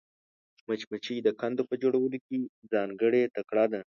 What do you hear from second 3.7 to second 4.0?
ده